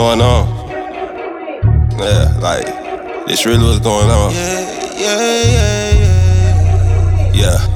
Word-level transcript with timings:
going 0.00 0.22
on. 0.22 0.48
Yeah, 1.98 2.34
like, 2.40 2.64
this 3.26 3.44
really 3.44 3.62
what's 3.66 3.80
going 3.80 4.08
on. 4.08 4.32
Yeah, 4.32 4.60
yeah, 4.96 5.42
yeah, 5.52 5.92
yeah. 7.34 7.34
Yeah. 7.34 7.69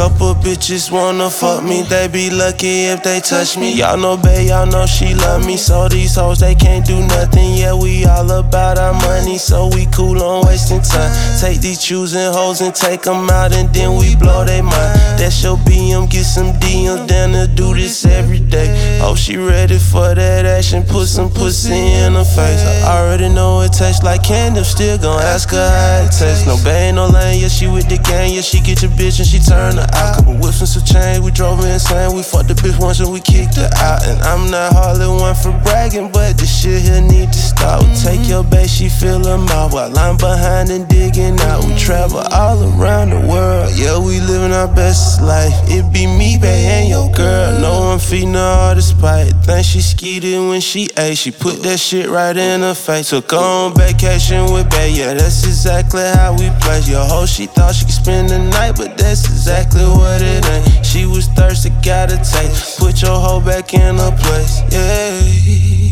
Couple 0.00 0.34
bitches 0.34 0.90
wanna 0.90 1.28
fuck 1.28 1.62
me, 1.62 1.82
they 1.82 2.08
be 2.08 2.30
lucky 2.30 2.86
if 2.86 3.02
they 3.02 3.20
touch 3.20 3.58
me. 3.58 3.74
Y'all 3.74 3.98
know, 3.98 4.16
babe, 4.16 4.48
y'all 4.48 4.64
know 4.64 4.86
she 4.86 5.14
love 5.14 5.44
me. 5.44 5.58
So 5.58 5.90
these 5.90 6.14
hoes, 6.14 6.40
they 6.40 6.54
can't 6.54 6.86
do 6.86 6.98
nothing. 7.00 7.52
Yeah, 7.54 7.74
we 7.74 8.06
all 8.06 8.30
about 8.30 8.78
our 8.78 8.94
money, 8.94 9.36
so 9.36 9.68
we 9.68 9.84
cool 9.92 10.22
on 10.22 10.46
wasting 10.46 10.80
time. 10.80 11.12
Take 11.38 11.60
these 11.60 11.84
choosing 11.84 12.32
hoes 12.32 12.62
and 12.62 12.74
take 12.74 13.02
them 13.02 13.28
out, 13.28 13.52
and 13.52 13.68
then 13.74 13.94
we 13.98 14.16
blow 14.16 14.42
they 14.42 14.62
mind. 14.62 14.98
That's 15.20 15.44
your 15.44 15.58
BM, 15.58 16.08
get 16.08 16.24
some 16.24 16.54
DMs 16.54 17.06
down 17.06 17.32
to 17.32 17.46
do 17.46 17.74
this 17.74 18.06
every 18.06 18.40
day. 18.40 18.72
Oh, 19.10 19.16
she 19.16 19.36
ready 19.36 19.76
for 19.76 20.14
that 20.14 20.46
action, 20.46 20.84
put 20.84 21.08
some 21.08 21.34
pussy 21.34 21.74
in 21.74 22.14
her 22.14 22.22
face. 22.22 22.62
I 22.86 23.02
already 23.02 23.28
know 23.28 23.60
it 23.60 23.72
tastes 23.72 24.04
like 24.04 24.22
candy, 24.22 24.60
I'm 24.60 24.64
still 24.64 24.98
gon' 24.98 25.18
ask 25.18 25.50
her 25.50 25.58
how 25.58 26.06
it 26.06 26.14
tastes. 26.14 26.46
No 26.46 26.54
bang, 26.62 26.94
no 26.94 27.08
lane, 27.08 27.42
yeah, 27.42 27.48
she 27.48 27.66
with 27.66 27.88
the 27.90 27.98
gang, 28.06 28.38
yeah, 28.38 28.40
she 28.40 28.60
get 28.60 28.82
your 28.82 28.92
bitch 28.92 29.18
and 29.18 29.26
she 29.26 29.40
turn 29.42 29.82
her 29.82 29.88
out. 29.98 30.22
Couple 30.22 30.38
whips 30.38 30.62
and 30.62 30.70
some 30.70 30.86
chain, 30.86 31.24
we 31.24 31.32
drove 31.32 31.58
her 31.58 31.66
insane. 31.66 32.14
We 32.14 32.22
fucked 32.22 32.46
the 32.46 32.54
bitch 32.54 32.78
once 32.78 33.00
and 33.00 33.10
we 33.10 33.18
kicked 33.18 33.58
her 33.58 33.66
out. 33.82 34.06
And 34.06 34.22
I'm 34.22 34.46
not 34.46 34.78
hardly 34.78 35.10
one 35.10 35.34
for 35.34 35.50
bragging, 35.66 36.14
but 36.14 36.38
this 36.38 36.46
shit 36.46 36.78
here 36.78 37.02
need 37.02 37.34
to 37.34 37.42
stop. 37.50 37.82
Take 37.98 38.28
your 38.30 38.44
base, 38.44 38.70
she 38.70 38.86
feel 38.88 39.18
her 39.26 39.38
mouth 39.38 39.74
while 39.74 39.90
I'm 39.98 40.18
behind 40.18 40.70
and 40.70 40.86
digging 40.86 41.34
out. 41.50 41.66
We 41.66 41.74
travel 41.74 42.22
all 42.30 42.62
around 42.78 43.10
the 43.10 43.26
world, 43.26 43.39
yeah, 43.76 43.98
we 43.98 44.20
living 44.20 44.52
our 44.52 44.68
best 44.68 45.20
life. 45.22 45.54
It 45.68 45.92
be 45.92 46.06
me, 46.06 46.38
babe, 46.38 46.68
and 46.68 46.88
your 46.88 47.10
girl. 47.12 47.60
No, 47.60 47.92
I'm 47.92 47.98
feeding 47.98 48.34
her 48.34 48.40
all 48.40 48.74
the 48.74 48.82
spite. 48.82 49.32
Think 49.44 49.64
she 49.64 49.80
skeeted 49.80 50.38
when 50.38 50.60
she 50.60 50.88
ate. 50.96 51.18
She 51.18 51.30
put 51.30 51.62
that 51.62 51.78
shit 51.78 52.08
right 52.08 52.36
in 52.36 52.60
her 52.60 52.74
face. 52.74 53.10
Took 53.10 53.30
her 53.32 53.38
on 53.38 53.74
vacation 53.74 54.52
with 54.52 54.70
babe, 54.70 54.96
yeah, 54.96 55.14
that's 55.14 55.44
exactly 55.44 56.02
how 56.02 56.32
we 56.32 56.50
play. 56.60 56.80
Your 56.86 57.04
hoe, 57.04 57.26
she 57.26 57.46
thought 57.46 57.74
she 57.74 57.84
could 57.84 57.94
spend 57.94 58.30
the 58.30 58.38
night, 58.38 58.76
but 58.76 58.96
that's 58.96 59.24
exactly 59.24 59.84
what 59.84 60.22
it 60.22 60.44
ain't. 60.46 60.86
She 60.86 61.06
was 61.06 61.26
thirsty, 61.28 61.70
got 61.84 62.12
a 62.12 62.16
taste. 62.16 62.78
Put 62.78 63.02
your 63.02 63.18
hoe 63.18 63.40
back 63.40 63.74
in 63.74 63.96
her 63.96 64.16
place, 64.16 64.62
yeah. 64.72 65.90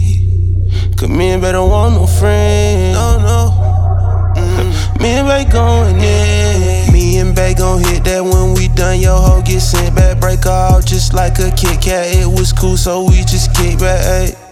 Cause 0.97 1.09
me 1.09 1.31
and 1.31 1.41
babe 1.41 1.53
don't 1.53 1.71
want 1.71 1.95
no 1.95 2.07
friends. 2.07 2.78
Sent 9.59 9.97
back, 9.97 10.21
break 10.21 10.47
out 10.47 10.87
just 10.87 11.15
like 11.15 11.41
a 11.41 11.51
Kit 11.51 11.83
Kat. 11.83 12.15
It 12.15 12.27
was 12.27 12.53
cool, 12.53 12.77
so 12.77 13.03
we 13.03 13.25
just 13.25 13.53
kick 13.55 13.79
back. 13.79 14.48